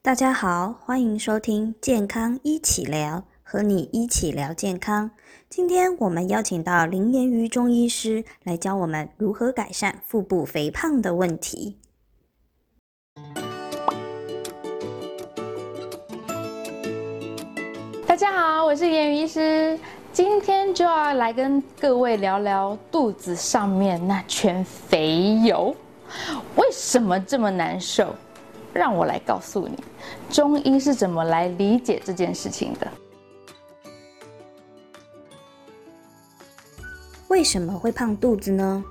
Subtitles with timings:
[0.00, 5.10] 大家好，欢迎收听健康一起聊，和你一起聊健康。
[5.50, 11.76] 今天我们邀请到林言瑜中医师来教我们如何改善腹部肥胖的问题。
[18.06, 19.78] 大家好，我是言瑜医师，
[20.12, 25.74] 今天就要来跟各位聊聊肚子上面那圈肥油，
[26.56, 28.14] 为什么这么难受？
[28.72, 29.76] 让我来告诉你，
[30.30, 32.88] 中医是怎么来理解这件事情的。
[37.28, 38.84] 为什么会胖肚子呢？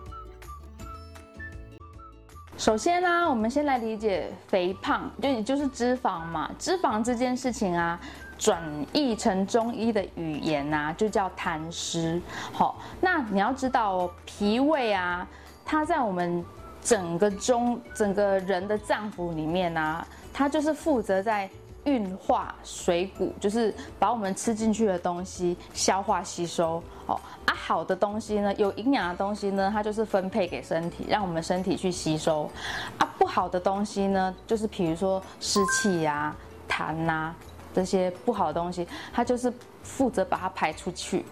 [2.58, 6.50] 首先呢，我们先来理解肥胖，就也就是脂肪嘛。
[6.58, 8.00] 脂肪这件事情啊，
[8.38, 8.62] 转
[8.94, 12.22] 译成中医的语言啊，就叫痰湿。
[12.52, 15.28] 好，那你要知道哦，脾胃啊，
[15.64, 16.44] 它在我们
[16.82, 21.50] 整个中整个人的脏腑里面呢，它就是负责在
[21.84, 26.82] 运化水谷，就是把我们吃进去的东西消化吸收。
[27.06, 32.50] 哦啊，好的东西呢，有营养的东西呢，它就是分配给身体，让我们身体去吸收。
[32.98, 36.36] 啊，不好的东西呢，就是比如说湿气呀、
[36.68, 37.34] 痰呐
[37.74, 39.52] 这些不好的东西，它就是
[39.84, 41.24] 负责把它排出去。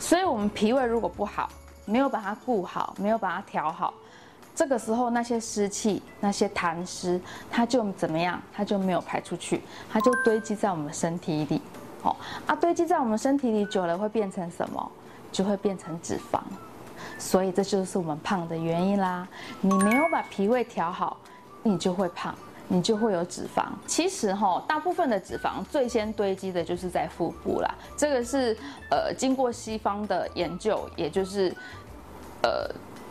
[0.00, 1.48] 所以，我们脾胃如果不好，
[1.84, 3.94] 没有把它顾好，没有把它调好，
[4.54, 7.20] 这个时候那些湿气、那些痰湿，
[7.50, 8.40] 它就怎么样？
[8.52, 11.62] 它就没有排出去，它就堆积在我们身体里。
[12.02, 14.92] 哦啊，堆积在我们身体里久了会变成什么？
[15.30, 16.40] 就会变成脂肪，
[17.16, 19.28] 所以这就是我们胖的原因啦。
[19.60, 21.16] 你没有把脾胃调好，
[21.62, 22.34] 你就会胖，
[22.66, 23.66] 你就会有脂肪。
[23.86, 27.72] 其实哈，大部分的脂肪最先堆积的就是在腹部啦。
[27.96, 28.56] 这个是
[28.90, 31.54] 呃经过西方的研究，也就是
[32.42, 32.68] 呃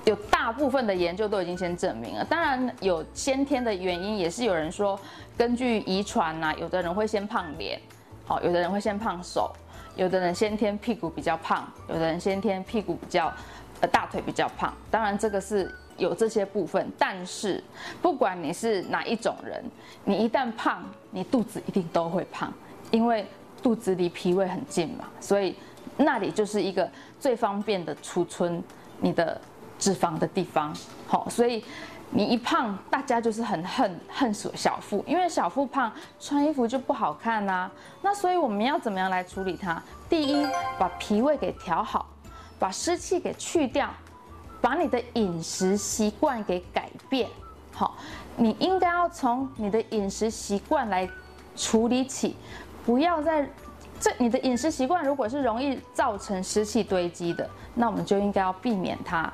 [0.10, 2.26] 有大部分的研究都已经先证明了。
[2.26, 5.00] 当然有先天的原因，也是有人说
[5.38, 7.80] 根据遗传呐，有的人会先胖脸，
[8.26, 9.52] 好，有的人会先胖手。
[9.96, 13.32] 有的人先天屁股比较胖，有的人先天屁股比较，
[13.82, 14.74] 呃大腿比较胖。
[14.90, 17.62] 当然这个是有这些部分，但是
[18.02, 19.62] 不管你是哪一种人，
[20.06, 20.82] 你一旦胖，
[21.12, 22.54] 你肚子一定都会胖，
[22.92, 23.28] 因为
[23.62, 25.54] 肚子离脾胃很近嘛，所以
[25.98, 26.90] 那里就是一个
[27.20, 28.64] 最方便的储存
[29.02, 29.42] 你的
[29.80, 30.72] 脂肪的地方。
[31.08, 31.64] 好，所以。
[32.12, 37.70] 你一胖，大家就是很恨恨死小腹，因为小腹胖，穿衣服就不好看呐。
[38.02, 39.80] 那所以我们要怎么样来处理它？
[40.10, 40.44] 第一，
[40.80, 42.08] 把脾胃给调好，
[42.58, 43.88] 把湿气给去掉，
[44.60, 47.30] 把你的饮食习惯给改变。
[47.72, 47.96] 好，
[48.36, 51.08] 你应该要从你的饮食习惯来
[51.56, 52.36] 处理起，
[52.84, 53.48] 不要在
[54.00, 59.32] 这你的饮食习惯如果是容易造成湿气堆积的，那我们就应该要避免它。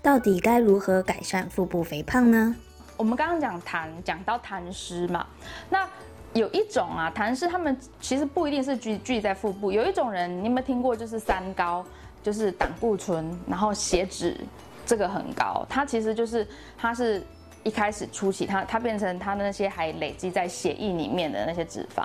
[0.00, 2.54] 到底该如何改善腹部肥胖呢？
[2.96, 5.26] 我们刚刚讲痰，讲到痰湿嘛，
[5.70, 5.88] 那
[6.32, 10.96] 有一种啊，痰湿他们其实不一定是聚聚在腹部，有一种人，你有没有听过？
[10.96, 11.84] 就是三高，
[12.22, 14.36] 就是胆固醇，然后血脂
[14.84, 17.24] 这个很高，它其实就是它是
[17.62, 22.04] 一开始初期，它它变成它那些还累积在血液里面的那些脂肪，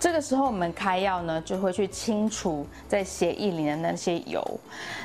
[0.00, 4.60] 这个时候我们开药呢，就会去清除在血液里的那些油，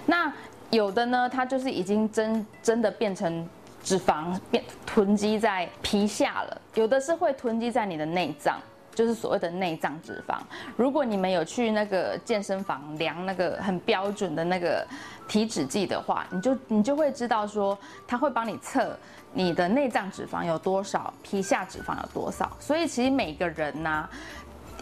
[0.06, 0.32] 那。
[0.70, 3.48] 有的呢，它就是已经真真的变成
[3.82, 8.60] 脂肪变囤积在皮下了；有的是会囤积在你的内脏，
[8.94, 10.38] 就是所谓的内脏脂肪。
[10.76, 14.86] 如果你们有去那个健身房量那个很标准的那个
[15.26, 18.98] 体脂计的话，你就你就会知道说，它会帮你测
[19.32, 22.52] 你的内脏脂肪有多少，皮下脂肪有多少。
[22.60, 24.10] 所以其实每个人呢，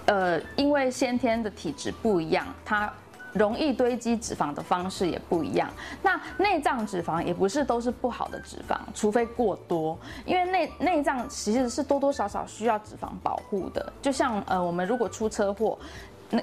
[0.07, 2.91] 呃，因为先天的体质不一样，它。
[3.35, 5.69] 容易堆积脂肪的方式也不一样。
[6.01, 9.95] 那内脏脂肪也不是都是不好的脂肪，除非过多。
[10.25, 13.93] 因为内内脏其实是多多少少需要脂肪保护的。
[14.01, 15.77] 就像呃，我们如果出车祸，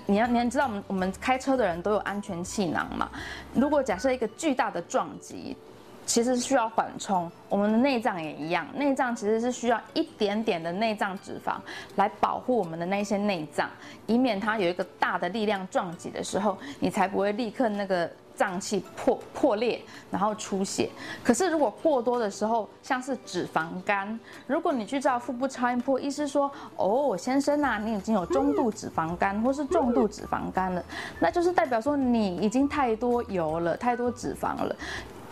[0.06, 3.10] 你要你要知道，我们我们开车的人都有安全气囊嘛。
[3.54, 5.56] 如果假设一个巨大的撞击。
[6.04, 11.54] 其实需要缓冲，我们的内脏也一样，内脏其实是需要一点点的内脏脂肪
[11.96, 13.68] 来保护我们的那些内脏，
[14.06, 20.90] 以免它有一个大的力量撞击的时候，你才不会立刻那个脏器破破裂，然后出血。
[21.22, 30.84] 可是如果过多的时候，像是脂肪肝，如果你去照腹部超音波，医师说，哦，先生啊，你已经有中度脂肪肝或是重度脂肪肝了，
[31.20, 34.74] 那就是代表说你已经太多油了，太多脂肪了。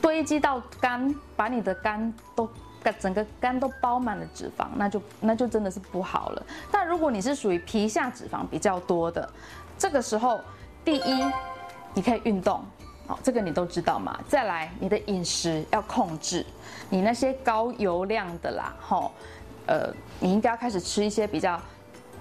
[0.00, 2.49] 堆积到肝，把你的肝都
[2.99, 6.43] 整个肝都包满了脂肪，那就那就真的是不好了。
[6.70, 9.29] 但如果你是属于皮下脂肪比较多的，
[9.79, 10.41] 这个时候，
[10.85, 11.25] 第一，
[11.93, 12.64] 你可以运动，
[13.06, 14.19] 好，这个你都知道嘛。
[14.26, 16.44] 再来，你的饮食要控制，
[16.88, 19.12] 你那些高油量的啦，吼，
[19.67, 21.61] 呃，你应该要开始吃一些比较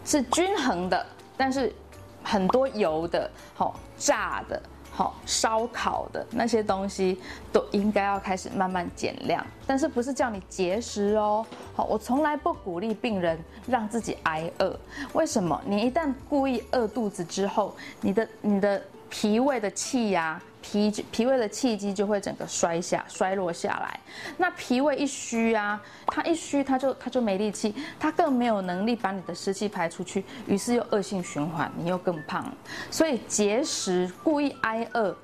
[0.03, 1.05] 是均衡的，
[1.37, 1.73] 但是
[2.21, 4.61] 很多油的，好炸的。
[4.99, 7.17] 好，烧烤的那些东西
[7.53, 11.45] 都应该要开始慢慢减量，但是不是叫你节食哦？
[11.73, 14.77] 好，我从来不鼓励病人让自己挨饿。
[15.13, 15.57] 为什么？
[15.65, 20.41] 你一旦故意饿肚子之后，你的你的脾胃的气呀。
[20.61, 23.99] 脾脾胃的气机就会整个衰下衰落下来，
[24.37, 32.45] 那脾胃一虚啊，它一虚，它就它就没力气，它更没有能力把你的湿气排出去，于是又恶性循环，你又更胖。
[32.91, 35.15] 所以节食故意挨饿，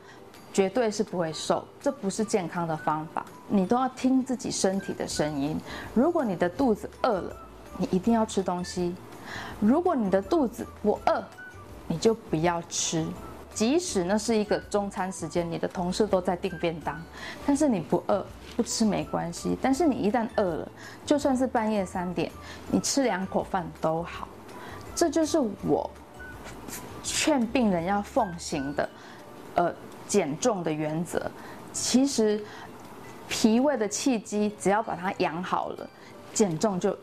[0.53, 3.25] 绝对是不会瘦，这不是健康的方法。
[3.49, 5.59] 你都要听自己身体的声音。
[5.93, 7.35] 如果你的肚子饿了，
[7.77, 8.95] 你一定要吃东西；
[9.59, 11.21] 如果你的肚子不饿，
[11.87, 13.05] 你就不要吃。
[13.55, 17.01] 即使那是一个中餐时间，你的同事都在订便当，
[17.45, 18.23] 但是你不饿，
[18.57, 19.57] 不吃没关系。
[19.61, 20.71] 但是你一旦饿了，
[21.05, 22.29] 就算是半夜三点，
[22.69, 24.27] 你吃两口饭都好。
[24.93, 25.89] 这就是我
[27.01, 28.89] 劝病人要奉行的，
[29.55, 29.73] 呃，
[30.05, 31.31] 减重的原则。
[31.71, 32.43] 其实
[33.29, 35.89] 脾胃的气机只要把它养好了，
[36.33, 36.97] 减重就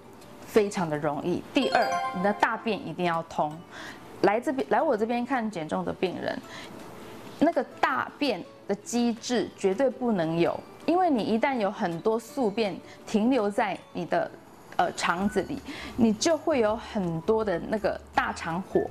[0.47, 1.43] 非常的容易。
[1.55, 3.59] 第二，你的大便一定要通。
[4.23, 6.39] 来这边来我这边看减重的病人，
[7.39, 12.77] 那个大便的机制绝对不能有，因为你一旦有很多宿便
[13.07, 14.31] 停留在你的
[14.77, 15.59] 呃肠子里，
[15.97, 18.89] 你就会有很多的那个大肠火，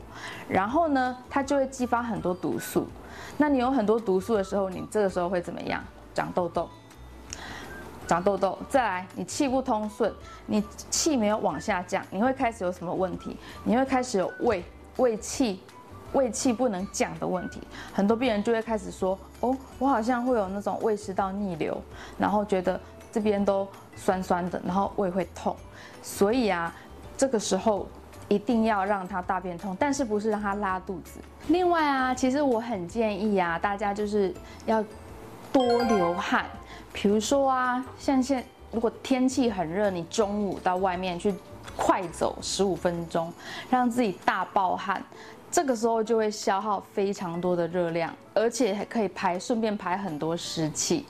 [0.49, 2.87] 然后呢，它就会激发很多毒素。
[3.37, 5.83] 那你有很多毒素的时候，你这个时候会怎么样？
[6.13, 6.69] 长痘痘，
[8.05, 8.59] 长痘痘。
[8.69, 10.13] 再来，你气不通顺，
[10.45, 13.37] 你气没有往下降，你会开始有什么问题？
[13.63, 14.61] 你会开始有胃。
[14.97, 15.61] 胃气，
[16.13, 17.61] 胃气不能降的问题，
[17.93, 21.81] 很多病人就会开始说：“哦，我好像会有那种胃食道逆流，
[22.17, 22.79] 然后觉得
[23.11, 25.55] 这边都酸酸的，然后胃会痛。”
[26.03, 26.73] 所以啊，
[27.17, 27.87] 这个时候
[28.27, 31.19] 一定要让他大便通，但是不是让他拉肚子。
[31.47, 34.33] 另外啊，其实我很建议啊，大家就是
[34.65, 34.83] 要
[35.51, 36.45] 多流汗，
[36.91, 41.33] 比如说啊，像现如果天气很热，你中午到外面去。
[41.77, 43.31] 快走十五分钟，
[43.69, 45.01] 让自己大爆汗，
[45.51, 51.05] 这个时候就会消耗非常多的热量，而且还可以排，顺便排很多湿气，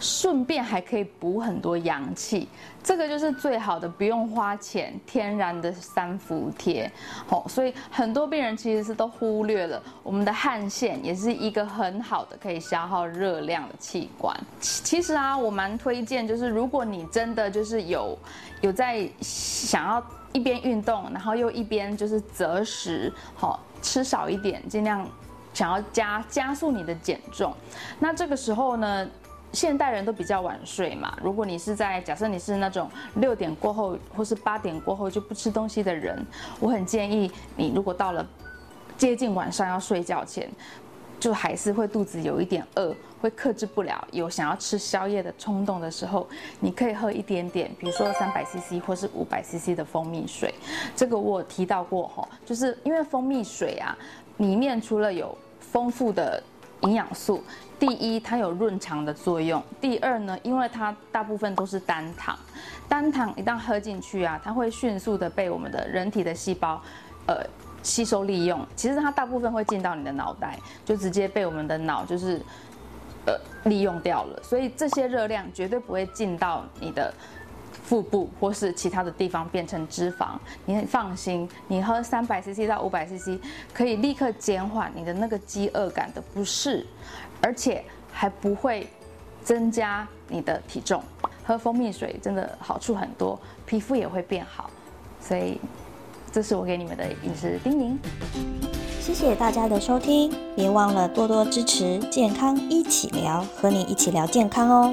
[0.00, 2.48] 顺便还可以补很多阳气。
[2.82, 6.90] 这个就是最好的，不用花钱，天然的三伏贴。
[7.26, 14.36] 好，所以很多病人其实是都忽略了我们的汗腺，也是一个很好的可以消耗热量的器官。
[14.60, 18.18] 其实啊，我蛮推荐，就是如果你真的就是有
[18.60, 20.04] 有在想要
[20.34, 25.08] 一边运动，然后又一边就是择食，好吃少一点，尽量
[25.54, 27.54] 想要加加速你的减重。
[27.98, 29.08] 那这个时候呢？
[29.52, 36.26] 现代人都比较晚睡嘛，如果你是在假设你是那种六点过后或是八点过后就不吃东西的人，
[36.58, 38.26] 我很建议你，如果到了
[38.98, 40.50] 接近晚上要睡觉前，
[41.24, 46.28] 就还是会肚子有一点饿，会克制不了，有想要吃宵夜的冲动的时候，
[46.60, 50.52] 你可以喝一点点，比如说三百 CC 或是五百 CC 的蜂蜜水。
[50.94, 53.96] 这个我提到过哈，就是因为蜂蜜水啊，
[54.36, 56.42] 里面除了有丰富的
[56.82, 57.42] 营养素。
[57.78, 62.38] 第一，它有润肠的作用；第二呢，因为它大部分都是单糖，
[62.86, 66.78] 单糖一旦喝进去啊，它会迅速的被我们的人体的细胞，
[67.26, 67.42] 呃，
[67.84, 68.66] 吸收利用。
[68.74, 72.42] 其实它大部分会进到你的脑袋，就直接被我们的脑就是，
[73.26, 73.38] 呃，
[73.70, 74.42] 利用掉了。
[74.42, 77.14] 所以这些热量绝对不会进到你的。
[77.84, 83.38] 腹部或是其他的地方变成脂肪，你很放心，你喝三百 CC 到五百 CC
[83.74, 86.86] 可以立刻减缓你的那个饥饿感的不适，
[87.42, 88.88] 而且还不会
[89.42, 91.02] 增加你的体重。
[91.44, 94.70] 喝蜂蜜水真的好处很多，皮肤也会变好，
[95.20, 95.60] 所以
[96.34, 97.96] 这是我给你们的饮食叮咛。
[99.00, 104.92] 谢谢大家的收听，别忘了多多支持健康一起聊，和你一起聊健康哦。